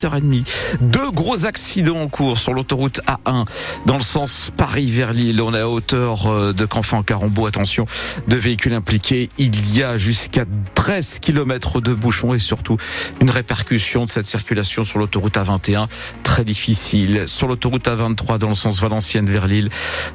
7h30. 0.00 0.44
Deux 0.80 1.10
gros 1.10 1.44
accidents 1.44 2.00
en 2.00 2.08
cours 2.08 2.38
sur 2.38 2.54
l'autoroute 2.54 3.00
A1 3.08 3.46
dans 3.84 3.96
le 3.96 4.02
sens 4.02 4.52
Paris 4.56 4.86
vers 4.86 5.12
Lille. 5.12 5.42
On 5.42 5.52
est 5.52 5.58
à 5.58 5.68
hauteur 5.68 6.28
euh, 6.28 6.52
de 6.52 6.64
Canfin 6.66 7.02
Carambeau. 7.02 7.46
Attention, 7.46 7.84
de 8.28 8.36
véhicules 8.36 8.74
impliqués. 8.74 9.28
Il 9.38 9.76
y 9.76 9.82
a 9.82 9.96
jusqu'à 9.96 10.44
13 10.76 11.18
km 11.18 11.80
de 11.80 11.94
bouchons 11.94 12.32
et 12.32 12.38
surtout 12.38 12.76
une 13.20 13.28
répercussion 13.28 14.04
de 14.04 14.08
cette 14.08 14.26
circulation 14.26 14.84
sur 14.84 15.00
l'autoroute 15.00 15.34
A21 15.34 15.88
très 16.22 16.44
difficile. 16.44 17.24
Sur 17.26 17.48
l'autoroute 17.48 17.88
A23 17.88 18.38
dans 18.38 18.50
le 18.50 18.54
sens 18.54 18.80
Valenciennes 18.80 19.28
vers 19.28 19.48
Lille. 19.48 19.68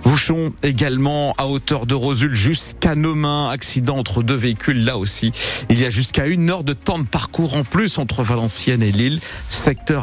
Bouchons 0.06 0.54
également 0.64 1.34
à 1.38 1.48
hauteur 1.48 1.88
de 1.88 1.96
Rosul 1.96 2.34
jusqu'à 2.34 2.96
Nomain. 2.96 3.50
Accident 3.50 3.98
entre 3.98 4.24
deux 4.24 4.36
véhicules 4.36 4.86
là 4.86 4.98
aussi. 4.98 5.34
Il 5.70 5.78
y 5.78 5.86
a 5.86 5.90
jusqu'à 5.90 6.28
une 6.28 6.50
heure 6.50 6.64
de 6.64 6.72
temps 6.72 7.00
de 7.00 7.04
parcours 7.04 7.58
en 7.58 7.66
plus 7.66 7.98
entre 7.98 8.24
Valenciennes 8.24 8.82
et 8.82 8.94
Lille 8.94 9.20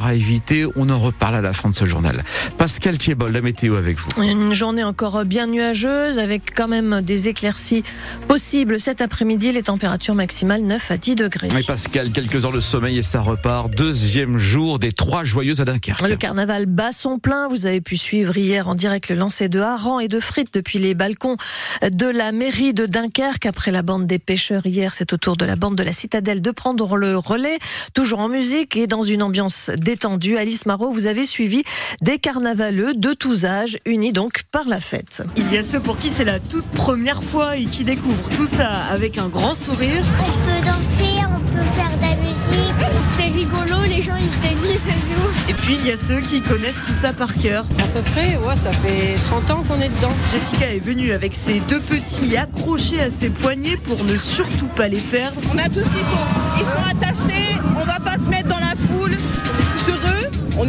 à 0.05 0.15
éviter. 0.15 0.67
On 0.77 0.89
en 0.91 0.99
reparle 0.99 1.37
à 1.37 1.41
la 1.41 1.53
fin 1.53 1.69
de 1.69 1.75
ce 1.75 1.85
journal. 1.85 2.23
Pascal 2.59 2.99
Thiebol, 2.99 3.33
la 3.33 3.41
météo 3.41 3.77
avec 3.77 3.99
vous. 3.99 4.23
Une 4.23 4.53
journée 4.53 4.85
encore 4.85 5.25
bien 5.25 5.47
nuageuse 5.47 6.19
avec 6.19 6.55
quand 6.55 6.69
même 6.69 7.01
des 7.03 7.29
éclaircies 7.29 7.83
possibles 8.29 8.81
cet 8.81 9.01
après-midi. 9.01 9.53
Les 9.53 9.63
températures 9.63 10.15
maximales 10.15 10.63
9 10.63 10.91
à 10.91 10.97
10 10.97 11.15
degrés. 11.15 11.49
Pascal, 11.67 12.11
quelques 12.11 12.45
heures 12.45 12.53
de 12.53 12.61
sommeil 12.61 12.99
et 12.99 13.03
ça 13.03 13.21
repart. 13.21 13.71
Deuxième 13.71 14.39
jour 14.39 14.79
des 14.79 14.93
trois 14.93 15.25
joyeuses 15.25 15.61
à 15.61 15.65
Dunkerque. 15.65 16.03
Le 16.03 16.17
carnaval 16.17 16.67
bat 16.67 16.93
son 16.93 17.19
plein. 17.19 17.49
Vous 17.49 17.67
avez 17.67 17.81
pu 17.81 17.97
suivre 17.97 18.37
hier 18.37 18.69
en 18.69 18.75
direct 18.75 19.09
le 19.09 19.17
lancer 19.17 19.49
de 19.49 19.61
harengs 19.61 20.01
et 20.01 20.09
de 20.09 20.21
frites 20.21 20.53
depuis 20.55 20.79
les 20.79 20.95
balcons 20.95 21.37
de 21.83 22.07
la 22.07 22.33
mairie 22.33 22.75
de 22.75 22.87
Dunkerque. 22.87 23.47
Après 23.47 23.71
la 23.71 23.83
bande 23.83 24.07
des 24.07 24.19
pêcheurs 24.19 24.67
hier, 24.67 24.95
c'est 24.95 25.13
au 25.13 25.17
tour 25.17 25.37
de 25.37 25.45
la 25.45 25.57
bande 25.57 25.77
de 25.77 25.83
la 25.83 25.93
citadelle 25.93 26.43
de 26.43 26.51
prendre 26.51 26.97
le 26.97 27.17
relais. 27.17 27.59
Toujours 27.95 28.21
en 28.21 28.29
musique 28.29 28.77
et 28.77 28.87
dans 28.87 29.03
une 29.03 29.23
ambiance 29.23 29.55
détendue. 29.69 30.37
Alice 30.39 30.65
Marot, 30.67 30.91
vous 30.93 31.07
avez 31.07 31.25
suivi 31.25 31.63
des 32.01 32.19
carnavaleux 32.19 32.95
de 32.95 33.13
tous 33.13 33.45
âges, 33.45 33.79
unis 33.85 34.13
donc 34.13 34.45
par 34.53 34.67
la 34.69 34.81
fête. 34.81 35.23
Il 35.37 35.53
y 35.53 35.59
a 35.59 35.63
ceux 35.63 35.81
pour 35.81 35.99
qui 35.99 36.09
c'est 36.09 36.25
la 36.25 36.41
toute 36.41 36.67
première 36.67 37.23
fois 37.23 37.57
et 37.57 37.65
qui 37.65 37.85
découvrent 37.85 38.31
tout 38.31 38.47
ça 38.47 38.85
avec 38.91 39.19
un 39.19 39.29
grand 39.29 39.55
sourire. 39.55 40.03
On 40.21 40.33
peut 40.47 40.67
danser, 40.67 41.25
on 41.27 41.41
peut 41.41 41.71
faire 41.75 41.97
de 41.97 42.03
la 42.03 42.17
musique. 42.17 42.75
C'est 43.01 43.25
rigolo, 43.25 43.77
les 43.87 44.03
gens 44.03 44.17
ils 44.17 44.31
se 44.31 44.39
déguisent 44.39 44.89
et 44.89 44.93
tout. 44.93 45.51
Et 45.51 45.55
puis 45.55 45.77
il 45.81 45.87
y 45.87 45.93
a 45.93 45.97
ceux 45.97 46.21
qui 46.21 46.41
connaissent 46.41 46.83
tout 46.85 46.93
ça 46.93 47.13
par 47.13 47.35
cœur. 47.35 47.65
À 47.83 47.89
peu 47.89 48.03
près, 48.03 48.37
ouais, 48.37 48.57
ça 48.57 48.73
fait 48.73 49.17
30 49.23 49.51
ans 49.51 49.65
qu'on 49.69 49.81
est 49.81 49.89
dedans. 49.89 50.13
Jessica 50.31 50.73
est 50.73 50.79
venue 50.79 51.13
avec 51.13 51.35
ses 51.35 51.61
deux 51.61 51.81
petits 51.81 52.37
accrochés 52.37 53.01
à 53.01 53.11
ses 53.11 53.31
poignets 53.31 53.77
pour 53.77 54.05
ne 54.05 54.17
surtout 54.17 54.69
pas 54.77 54.89
les 54.89 55.01
perdre. 55.01 55.41
On 55.53 55.59
a 55.59 55.69
tout 55.69 55.81
ce 55.81 55.91
qu'il 55.91 56.05
faut. 56.05 56.61
Ils 56.61 56.67
sont 56.67 56.85
attachés, 56.91 57.59
on 57.77 57.85
va 57.85 57.99
pas 58.01 58.15
se 58.23 58.29
mettre 58.29 58.50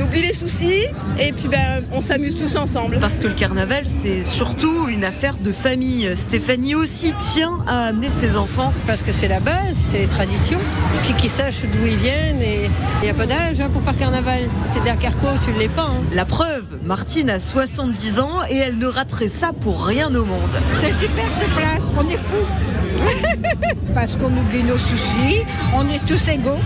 on 0.01 0.05
oublie 0.05 0.21
les 0.21 0.33
soucis 0.33 0.85
et 1.19 1.31
puis 1.31 1.47
ben, 1.47 1.83
on 1.91 2.01
s'amuse 2.01 2.35
tous 2.35 2.55
ensemble. 2.55 2.99
Parce 2.99 3.19
que 3.19 3.27
le 3.27 3.33
carnaval, 3.33 3.83
c'est 3.85 4.23
surtout 4.23 4.87
une 4.87 5.03
affaire 5.03 5.37
de 5.37 5.51
famille. 5.51 6.09
Stéphanie 6.15 6.75
aussi 6.75 7.13
tient 7.19 7.59
à 7.67 7.87
amener 7.87 8.09
ses 8.09 8.37
enfants. 8.37 8.73
Parce 8.87 9.03
que 9.03 9.11
c'est 9.11 9.27
la 9.27 9.39
base, 9.39 9.77
c'est 9.89 9.99
les 9.99 10.07
traditions. 10.07 10.59
Puis 11.03 11.13
qu'ils 11.13 11.29
sachent 11.29 11.61
d'où 11.63 11.85
ils 11.85 11.95
viennent 11.97 12.41
et 12.41 12.69
il 13.01 13.03
n'y 13.05 13.09
a 13.09 13.13
pas 13.13 13.25
d'âge 13.25 13.59
hein, 13.59 13.69
pour 13.71 13.81
faire 13.81 13.97
carnaval. 13.97 14.43
T'es 14.73 14.79
d'Arcarco, 14.81 15.27
tu 15.43 15.51
ne 15.51 15.59
l'es 15.59 15.69
pas. 15.69 15.83
hein. 15.83 16.01
La 16.13 16.25
preuve, 16.25 16.65
Martine 16.83 17.29
a 17.29 17.39
70 17.39 18.19
ans 18.19 18.39
et 18.49 18.57
elle 18.57 18.77
ne 18.77 18.87
raterait 18.87 19.27
ça 19.27 19.51
pour 19.53 19.85
rien 19.85 20.13
au 20.15 20.25
monde. 20.25 20.51
C'est 20.79 20.93
super 20.93 21.25
ce 21.35 21.45
place, 21.55 21.81
on 21.97 22.07
est 22.09 22.17
fous. 22.17 22.47
Parce 23.93 24.15
qu'on 24.15 24.27
oublie 24.27 24.63
nos 24.63 24.77
soucis, 24.77 25.45
on 25.75 25.87
est 25.89 26.03
tous 26.05 26.27
égaux. 26.29 26.59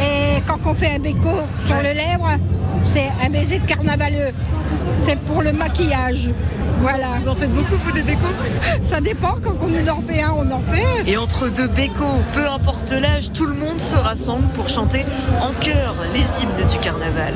Et 0.00 0.40
quand 0.46 0.58
on 0.66 0.74
fait 0.74 0.96
un 0.96 0.98
béco 0.98 1.28
sur 1.66 1.76
les 1.82 1.94
lèvres, 1.94 2.30
c'est 2.82 3.08
un 3.24 3.30
baiser 3.30 3.58
de 3.58 3.66
carnavaleux. 3.66 4.32
C'est 5.06 5.18
pour 5.20 5.42
le 5.42 5.52
maquillage. 5.52 6.30
Voilà. 6.80 7.06
Vous 7.20 7.28
en 7.28 7.34
faites 7.34 7.52
beaucoup, 7.52 7.74
vous, 7.74 7.92
des 7.92 8.02
bécos? 8.02 8.26
Ça 8.80 9.00
dépend, 9.00 9.34
quand 9.42 9.54
on 9.60 9.88
en 9.88 10.02
fait 10.02 10.22
un, 10.22 10.32
on 10.32 10.50
en 10.50 10.60
fait. 10.60 11.10
Et 11.10 11.16
entre 11.16 11.48
deux 11.48 11.68
bécos, 11.68 12.22
peu 12.32 12.46
importe 12.48 12.92
l'âge, 12.92 13.32
tout 13.32 13.46
le 13.46 13.54
monde 13.54 13.80
se 13.80 13.96
rassemble 13.96 14.46
pour 14.54 14.68
chanter 14.68 15.04
en 15.40 15.52
chœur 15.60 15.94
les 16.14 16.20
hymnes 16.20 16.66
du 16.70 16.78
carnaval. 16.78 17.34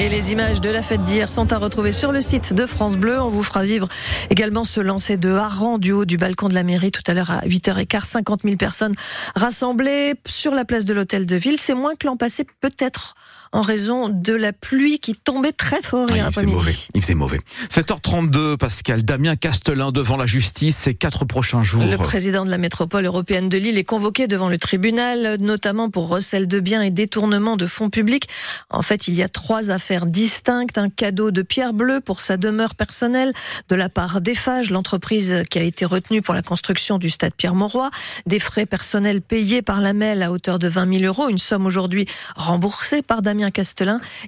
Et 0.00 0.08
les 0.08 0.32
images 0.32 0.62
de 0.62 0.70
la 0.70 0.80
fête 0.80 1.02
d'hier 1.02 1.30
sont 1.30 1.52
à 1.52 1.58
retrouver 1.58 1.92
sur 1.92 2.10
le 2.10 2.22
site 2.22 2.54
de 2.54 2.64
France 2.64 2.96
Bleu. 2.96 3.20
On 3.20 3.28
vous 3.28 3.42
fera 3.42 3.64
vivre 3.64 3.86
également 4.30 4.64
ce 4.64 4.80
lancer 4.80 5.18
de 5.18 5.30
harangue 5.30 5.78
du 5.78 5.92
haut 5.92 6.06
du 6.06 6.16
balcon 6.16 6.48
de 6.48 6.54
la 6.54 6.62
mairie 6.62 6.90
tout 6.90 7.02
à 7.06 7.12
l'heure 7.12 7.30
à 7.30 7.42
8h15. 7.42 8.06
50 8.06 8.40
000 8.44 8.56
personnes 8.56 8.94
rassemblées 9.36 10.14
sur 10.26 10.54
la 10.54 10.64
place 10.64 10.86
de 10.86 10.94
l'hôtel 10.94 11.26
de 11.26 11.36
ville. 11.36 11.60
C'est 11.60 11.74
moins 11.74 11.96
que 11.96 12.06
l'an 12.06 12.16
passé, 12.16 12.46
peut-être 12.62 13.14
en 13.52 13.62
raison 13.62 14.08
de 14.08 14.32
la 14.32 14.52
pluie 14.52 14.98
qui 15.00 15.14
tombait 15.14 15.52
très 15.52 15.82
fort 15.82 16.06
Ah, 16.10 16.14
hier 16.14 16.26
il 16.28 16.34
faisait 16.34 16.46
mauvais. 16.46 16.58
après-midi. 16.60 16.88
Il 16.94 17.02
faisait 17.02 17.14
mauvais. 17.14 17.40
7h32, 17.68 18.56
Pascal. 18.56 19.04
Damien 19.04 19.34
Castelin 19.36 19.90
devant 19.92 20.16
la 20.16 20.26
justice 20.26 20.76
ces 20.76 20.94
quatre 20.94 21.24
prochains 21.24 21.62
jours. 21.62 21.82
Le 21.84 21.96
président 21.96 22.44
de 22.44 22.50
la 22.50 22.58
métropole 22.58 23.04
européenne 23.06 23.48
de 23.48 23.58
Lille 23.58 23.78
est 23.78 23.84
convoqué 23.84 24.28
devant 24.28 24.48
le 24.48 24.58
tribunal, 24.58 25.36
notamment 25.40 25.90
pour 25.90 26.08
recel 26.08 26.46
de 26.46 26.60
biens 26.60 26.82
et 26.82 26.90
détournement 26.90 27.56
de 27.56 27.66
fonds 27.66 27.90
publics. 27.90 28.28
En 28.68 28.82
fait, 28.82 29.08
il 29.08 29.14
y 29.14 29.22
a 29.22 29.28
trois 29.28 29.70
affaires 29.70 30.06
distinctes. 30.06 30.78
Un 30.78 30.90
cadeau 30.90 31.30
de 31.30 31.42
pierre 31.42 31.72
bleue 31.72 32.00
pour 32.00 32.20
sa 32.20 32.36
demeure 32.36 32.74
personnelle 32.74 33.32
de 33.68 33.74
la 33.74 33.88
part 33.88 34.20
d'Eiffage, 34.20 34.70
l'entreprise 34.70 35.42
qui 35.50 35.58
a 35.58 35.62
été 35.62 35.84
retenue 35.84 36.22
pour 36.22 36.34
la 36.34 36.42
construction 36.42 36.98
du 36.98 37.10
stade 37.10 37.34
Pierre-Mauroy. 37.36 37.90
Des 38.26 38.38
frais 38.38 38.66
personnels 38.66 39.22
payés 39.22 39.62
par 39.62 39.80
la 39.80 39.92
MEL 39.92 40.22
à 40.22 40.30
hauteur 40.30 40.58
de 40.58 40.68
20 40.68 40.98
000 41.00 41.04
euros, 41.04 41.28
une 41.28 41.38
somme 41.38 41.66
aujourd'hui 41.66 42.06
remboursée 42.36 43.02
par 43.02 43.22
Damien 43.22 43.39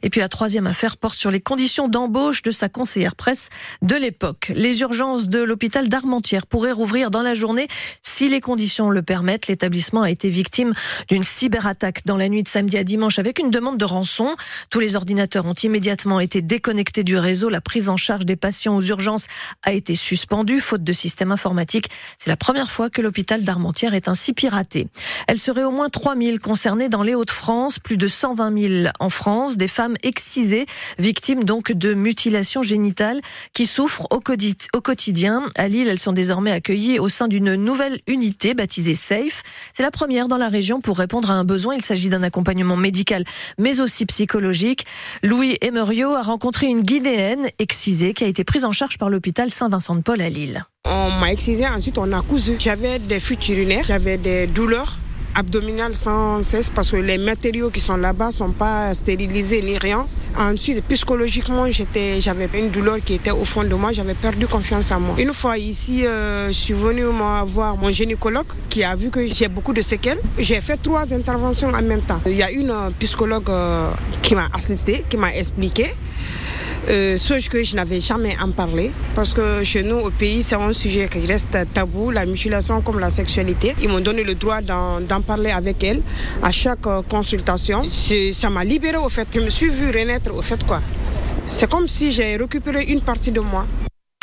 Et 0.03 0.11
puis 0.11 0.21
la 0.21 0.29
troisième 0.29 0.67
affaire 0.67 0.97
porte 0.97 1.19
sur 1.19 1.31
les 1.31 1.41
conditions 1.41 1.89
d'embauche 1.89 2.43
de 2.43 2.51
sa 2.51 2.69
conseillère 2.69 3.15
presse 3.15 3.51
de 3.83 3.97
l'époque. 3.97 4.53
Les 4.55 4.81
urgences 4.81 5.29
de 5.29 5.41
l'hôpital 5.41 5.89
d'Armentières 5.89 6.47
pourraient 6.47 6.73
rouvrir 6.73 7.11
dans 7.11 7.23
la 7.23 7.35
journée 7.35 7.69
si 8.03 8.29
les 8.29 8.41
conditions 8.41 8.91
le 8.91 9.03
permettent. 9.03 9.47
L'établissement 9.49 10.03
a 10.03 10.11
été 10.11 10.29
victime 10.29 10.73
d'une 11.09 11.23
cyberattaque 11.23 12.05
dans 12.05 12.17
la 12.17 12.29
nuit 12.29 12.43
de 12.43 12.49
samedi 12.49 12.77
à 12.79 12.85
dimanche 12.85 13.19
avec 13.19 13.39
une 13.39 13.51
demande 13.51 13.79
de 13.79 13.85
rançon. 13.85 14.35
Tous 14.71 14.81
les 14.81 14.97
ordinateurs 14.97 15.47
ont 15.47 15.55
immédiatement 15.55 16.21
été 16.21 16.43
déconnectés 16.43 17.05
du 17.05 17.17
réseau. 17.17 17.49
La 17.49 17.61
prise 17.61 17.89
en 17.89 17.97
charge 17.97 18.25
des 18.25 18.37
patients 18.37 18.77
aux 18.77 18.83
urgences 18.83 19.27
a 19.63 19.73
été 19.73 19.95
suspendue 19.95 20.61
faute 20.61 20.85
de 20.85 20.93
système 20.93 21.33
informatique. 21.33 21.89
C'est 22.19 22.31
la 22.31 22.37
première 22.37 22.71
fois 22.71 22.91
que 22.91 23.03
l'hôpital 23.03 23.43
d'Armentières 23.43 23.95
est 23.95 24.09
ainsi 24.09 24.33
piraté. 24.33 24.89
Elle 25.29 25.39
serait 25.39 25.65
au 25.65 25.71
moins 25.71 25.89
3000 25.89 26.41
concernées 26.41 26.89
dans 26.89 27.03
les 27.03 27.15
Hauts-de-France, 27.15 27.79
plus 27.79 27.97
de 27.97 28.07
120 28.07 28.59
000 28.59 28.93
en 29.03 29.11
France, 29.11 29.57
des 29.57 29.69
femmes 29.69 29.97
excisées, 30.03 30.67
victimes 30.99 31.45
donc 31.45 31.73
de 31.73 31.93
mutilations 31.93 32.63
génitales 32.63 33.21
qui 33.53 33.67
souffrent 33.67 34.07
au 34.11 34.21
quotidi- 34.21 34.69
au 34.75 34.81
quotidien. 34.81 35.43
À 35.57 35.69
Lille, 35.69 35.89
elles 35.89 35.99
sont 35.99 36.13
désormais 36.13 36.53
accueillies 36.53 36.99
au 36.99 37.09
sein 37.09 37.27
d'une 37.27 37.57
nouvelle 37.57 38.01
unité 38.07 38.55
baptisée 38.55 38.95
SAFE. 38.95 39.43
C'est 39.73 39.83
la 39.83 39.91
première 39.91 40.29
dans 40.29 40.39
la 40.39 40.49
région 40.49 40.81
pour 40.81 40.99
répondre 40.99 41.31
à 41.31 41.35
un 41.35 41.45
besoin. 41.45 41.75
Il 41.75 41.83
s'agit 41.83 42.09
d'un 42.09 42.23
accompagnement 42.23 42.77
médical, 42.77 43.25
mais 43.59 43.81
aussi 43.81 44.07
psychologique. 44.07 44.87
Louis 45.23 45.59
Emerio 45.61 46.13
a 46.15 46.23
rencontré 46.23 46.69
une 46.69 46.83
guinéenne 46.83 47.49
excisée 47.59 48.15
qui 48.15 48.23
a 48.25 48.29
été 48.29 48.45
prise 48.45 48.65
en 48.65 48.73
charge 48.73 48.99
par 48.99 49.11
l'hôpital 49.11 49.51
Saint-Vincent-de-Paul 49.51 50.21
à 50.21 50.29
Lille. 50.29 50.65
On 50.85 51.11
m'a 51.21 51.33
excisé, 51.33 51.67
ensuite 51.67 51.99
on 51.99 52.13
a 52.13 52.23
cousu. 52.23 52.55
J'avais 52.59 52.99
des 52.99 53.21
fuites 53.21 53.49
urinaires, 53.49 53.85
j'avais 53.85 54.17
des 54.17 54.47
douleurs 54.47 54.97
abdominales 55.35 55.95
sans 55.95 56.43
cesse 56.43 56.71
parce 56.71 56.91
que 56.91 56.97
les 56.97 57.19
matériaux 57.19 57.71
qui 57.71 57.81
sont 57.81 57.97
là-bas 57.97 58.31
sont 58.31 58.53
pas 58.53 58.95
stérilisés 58.95 59.63
ni 59.63 59.79
rien. 59.79 60.07
Ensuite, 60.39 60.83
psychologiquement, 60.89 61.67
j'avais 61.71 62.49
une 62.55 62.71
douleur 62.71 62.99
qui 63.05 63.15
était 63.15 63.31
au 63.31 63.45
fond 63.45 63.65
de 63.65 63.75
moi, 63.75 63.93
j'avais 63.93 64.15
perdu 64.15 64.47
confiance 64.47 64.91
en 64.91 65.01
moi. 65.01 65.15
Une 65.19 65.35
fois 65.35 65.59
ici, 65.59 66.07
euh, 66.07 66.49
je 66.49 66.53
suis 66.53 66.75
venue 66.75 67.05
voir 67.45 67.77
mon 67.77 67.91
gynécologue 67.91 68.47
qui 68.69 68.83
a 68.83 68.95
vu 68.97 69.11
que 69.11 69.27
j'ai 69.27 69.49
beaucoup 69.49 69.73
de 69.73 69.83
séquelles. 69.83 70.19
J'ai 70.39 70.61
fait 70.61 70.77
trois 70.77 71.13
interventions 71.13 71.69
en 71.69 71.83
même 71.83 72.03
temps. 72.03 72.21
Il 72.27 72.37
y 72.37 72.43
a 72.43 72.51
une 72.51 72.71
euh, 72.71 72.91
psychologue 72.99 73.51
euh, 73.51 73.91
qui 74.23 74.35
m'a 74.35 74.49
assisté, 74.55 75.05
qui 75.09 75.17
m'a 75.17 75.35
expliqué. 75.35 75.95
Euh, 76.89 77.17
que 77.51 77.63
je 77.63 77.77
n'avais 77.77 78.01
jamais 78.01 78.37
en 78.41 78.51
parlé 78.51 78.91
parce 79.15 79.35
que 79.35 79.63
chez 79.63 79.83
nous 79.83 79.97
au 79.97 80.11
pays 80.11 80.43
c'est 80.43 80.57
un 80.57 80.73
sujet 80.73 81.09
qui 81.09 81.25
reste 81.27 81.57
tabou, 81.73 82.11
la 82.11 82.27
mutilation 82.27 82.81
comme 82.81 82.99
la 82.99 83.11
sexualité. 83.11 83.75
Ils 83.83 83.89
m'ont 83.89 84.01
donné 84.01 84.25
le 84.25 84.35
droit 84.35 84.61
d'en 84.61 85.21
parler 85.27 85.51
avec 85.51 85.83
elle 85.85 86.03
à 86.43 86.51
chaque 86.51 86.87
euh, 86.87 87.03
consultation. 87.09 87.85
Ça 88.33 88.51
m'a 88.51 88.65
libérée 88.65 88.97
au 88.97 89.09
fait. 89.09 89.29
Je 89.33 89.41
me 89.41 89.51
suis 89.51 89.69
vue 89.69 89.91
renaître 89.91 90.35
au 90.35 90.43
fait 90.43 90.65
quoi. 90.67 90.81
C'est 91.51 91.71
comme 91.71 91.87
si 91.87 92.13
j'ai 92.13 92.37
récupéré 92.37 92.85
une 92.85 93.01
partie 93.03 93.31
de 93.31 93.41
moi. 93.41 93.67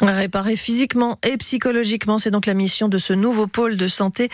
Réparer 0.02 0.56
physiquement 0.56 1.20
et 1.28 1.36
psychologiquement, 1.38 2.20
c'est 2.20 2.32
donc 2.32 2.46
la 2.46 2.54
mission 2.54 2.88
de 2.88 2.98
ce 2.98 3.12
nouveau 3.12 3.48
pôle 3.48 3.76
de 3.76 3.88
santé 3.88 4.30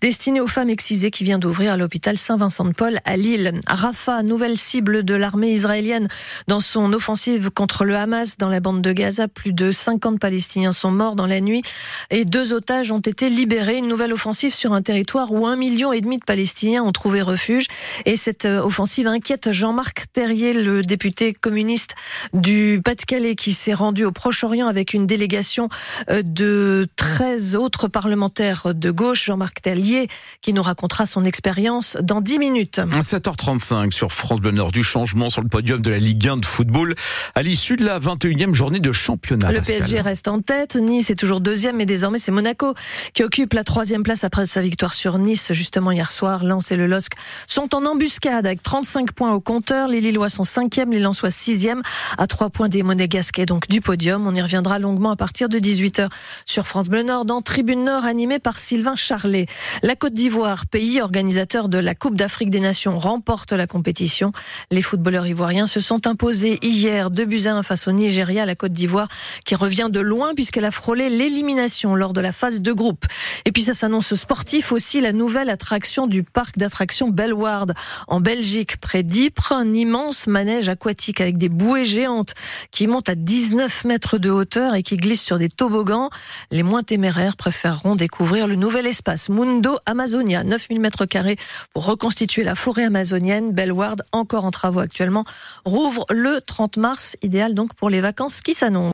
destiné 0.00 0.40
aux 0.40 0.46
femmes 0.46 0.70
excisées 0.70 1.10
qui 1.10 1.24
vient 1.24 1.38
d'ouvrir 1.38 1.72
à 1.72 1.76
l'hôpital 1.76 2.16
Saint-Vincent-de-Paul 2.16 3.00
à 3.04 3.16
Lille. 3.18 3.52
Rafa, 3.66 4.22
nouvelle 4.22 4.56
cible 4.56 5.04
de 5.04 5.14
l'armée 5.14 5.52
israélienne 5.52 6.08
dans 6.48 6.60
son 6.60 6.94
offensive 6.94 7.50
contre 7.50 7.84
le 7.84 7.96
Hamas 7.96 8.38
dans 8.38 8.48
la 8.48 8.60
bande 8.60 8.80
de 8.80 8.92
Gaza. 8.92 9.28
Plus 9.28 9.52
de 9.52 9.72
50 9.72 10.18
Palestiniens 10.18 10.72
sont 10.72 10.90
morts 10.90 11.16
dans 11.16 11.26
la 11.26 11.42
nuit 11.42 11.62
et 12.08 12.24
deux 12.24 12.54
otages 12.54 12.90
ont 12.90 13.00
été 13.00 13.28
libérés. 13.28 13.76
Une 13.76 13.88
nouvelle 13.88 14.14
offensive 14.14 14.54
sur 14.54 14.72
un 14.72 14.80
territoire 14.80 15.32
où 15.32 15.46
un 15.46 15.56
million 15.56 15.92
et 15.92 16.00
demi 16.00 16.16
de 16.16 16.24
Palestiniens 16.24 16.82
ont 16.82 16.92
trouvé 16.92 17.20
refuge. 17.20 17.66
Et 18.06 18.16
cette 18.16 18.46
euh, 18.46 18.62
offensive 18.62 19.06
inquiète 19.06 19.52
Jean-Marc 19.52 20.06
Terrier, 20.14 20.54
le 20.54 20.82
député 20.82 21.34
communiste 21.34 21.94
du 22.32 22.80
Pas-de-Calais 22.82 23.34
qui 23.34 23.52
s'est 23.52 23.74
rendu 23.74 24.06
au 24.06 24.12
Proche-Orient 24.12 24.66
avec 24.66 24.94
une 24.94 25.06
délégation 25.10 25.68
euh, 26.08 26.22
de 26.24 26.86
13 26.94 27.56
autres 27.56 27.88
parlementaires 27.88 28.74
de 28.74 28.90
gauche, 28.92 29.24
Jean-Marc 29.24 29.60
Tellier, 29.60 30.06
qui 30.40 30.52
nous 30.52 30.62
racontera 30.62 31.04
son 31.04 31.24
expérience 31.24 31.98
dans 32.00 32.20
10 32.20 32.38
minutes. 32.38 32.78
7h35 32.78 33.90
sur 33.90 34.12
France 34.12 34.40
Bleu 34.40 34.52
Nord, 34.52 34.70
du 34.70 34.84
changement 34.84 35.28
sur 35.28 35.42
le 35.42 35.48
podium 35.48 35.82
de 35.82 35.90
la 35.90 35.98
Ligue 35.98 36.28
1 36.28 36.36
de 36.36 36.44
football 36.44 36.94
à 37.34 37.42
l'issue 37.42 37.74
de 37.76 37.84
la 37.84 37.98
21e 37.98 38.54
journée 38.54 38.78
de 38.78 38.92
championnat. 38.92 39.50
Le 39.50 39.60
PSG 39.60 40.00
reste 40.00 40.28
en 40.28 40.40
tête, 40.40 40.76
Nice 40.76 41.10
est 41.10 41.16
toujours 41.16 41.40
deuxième, 41.40 41.76
mais 41.76 41.86
désormais 41.86 42.18
c'est 42.18 42.30
Monaco 42.30 42.74
qui 43.12 43.24
occupe 43.24 43.52
la 43.54 43.64
troisième 43.64 44.04
place 44.04 44.22
après 44.22 44.46
sa 44.46 44.62
victoire 44.62 44.94
sur 44.94 45.18
Nice 45.18 45.52
justement 45.52 45.90
hier 45.90 46.12
soir. 46.12 46.44
Lens 46.44 46.70
et 46.70 46.76
le 46.76 46.86
LOSC 46.86 47.12
sont 47.48 47.74
en 47.74 47.84
embuscade 47.84 48.46
avec 48.46 48.62
35 48.62 49.10
points 49.10 49.32
au 49.32 49.40
compteur. 49.40 49.88
Les 49.88 50.00
Lillois 50.00 50.28
sont 50.28 50.44
cinquième, 50.44 50.92
les 50.92 51.00
Lensois 51.00 51.32
sixième 51.32 51.82
à 52.16 52.28
3 52.28 52.50
points 52.50 52.68
des 52.68 52.84
Monégasquais 52.84 53.46
donc 53.46 53.68
du 53.68 53.80
podium. 53.80 54.28
On 54.28 54.34
y 54.34 54.42
reviendra 54.42 54.78
longuement 54.78 54.99
à 55.08 55.16
partir 55.16 55.48
de 55.48 55.58
18h 55.58 56.08
sur 56.44 56.66
France 56.66 56.88
Bleu 56.88 57.02
Nord 57.02 57.24
dans 57.24 57.40
Tribune 57.40 57.84
Nord 57.84 58.04
animée 58.04 58.38
par 58.38 58.58
Sylvain 58.58 58.96
Charlet. 58.96 59.46
La 59.82 59.96
Côte 59.96 60.12
d'Ivoire, 60.12 60.66
pays 60.66 61.00
organisateur 61.00 61.70
de 61.70 61.78
la 61.78 61.94
Coupe 61.94 62.16
d'Afrique 62.16 62.50
des 62.50 62.60
Nations, 62.60 62.98
remporte 62.98 63.52
la 63.52 63.66
compétition. 63.66 64.32
Les 64.70 64.82
footballeurs 64.82 65.26
ivoiriens 65.26 65.66
se 65.66 65.80
sont 65.80 66.06
imposés 66.06 66.58
hier 66.60 67.10
2 67.10 67.24
buts 67.24 67.46
à 67.46 67.52
1 67.52 67.62
face 67.62 67.88
au 67.88 67.92
Nigeria, 67.92 68.44
la 68.44 68.54
Côte 68.54 68.72
d'Ivoire 68.72 69.08
qui 69.46 69.54
revient 69.54 69.88
de 69.90 70.00
loin 70.00 70.34
puisqu'elle 70.34 70.66
a 70.66 70.70
frôlé 70.70 71.08
l'élimination 71.08 71.94
lors 71.94 72.12
de 72.12 72.20
la 72.20 72.32
phase 72.32 72.60
de 72.60 72.72
groupe. 72.72 73.06
Et 73.46 73.52
puis 73.52 73.62
ça 73.62 73.72
s'annonce 73.72 74.14
sportif 74.14 74.72
aussi, 74.72 75.00
la 75.00 75.12
nouvelle 75.12 75.48
attraction 75.48 76.06
du 76.06 76.24
parc 76.24 76.58
d'attractions 76.58 77.08
Bellward 77.08 77.72
en 78.08 78.20
Belgique, 78.20 78.76
près 78.76 79.02
d'Ypres, 79.02 79.52
un 79.52 79.70
immense 79.70 80.26
manège 80.26 80.68
aquatique 80.68 81.20
avec 81.20 81.38
des 81.38 81.48
bouées 81.48 81.84
géantes 81.84 82.34
qui 82.70 82.86
montent 82.86 83.08
à 83.08 83.14
19 83.14 83.84
mètres 83.84 84.18
de 84.18 84.30
hauteur 84.30 84.74
et 84.74 84.82
qui 84.82 84.89
glissent 84.96 85.24
sur 85.24 85.38
des 85.38 85.48
toboggans. 85.48 86.10
Les 86.50 86.62
moins 86.62 86.82
téméraires 86.82 87.36
préféreront 87.36 87.96
découvrir 87.96 88.46
le 88.46 88.56
nouvel 88.56 88.86
espace 88.86 89.28
Mundo 89.28 89.78
Amazonia, 89.86 90.44
9000 90.44 90.80
mètres 90.80 91.06
carrés 91.06 91.36
pour 91.74 91.84
reconstituer 91.86 92.44
la 92.44 92.54
forêt 92.54 92.84
amazonienne. 92.84 93.52
Bellward, 93.52 94.02
encore 94.12 94.44
en 94.44 94.50
travaux 94.50 94.80
actuellement, 94.80 95.24
rouvre 95.64 96.06
le 96.10 96.40
30 96.40 96.76
mars, 96.76 97.16
idéal 97.22 97.54
donc 97.54 97.74
pour 97.74 97.90
les 97.90 98.00
vacances 98.00 98.40
qui 98.40 98.54
s'annoncent. 98.54 98.80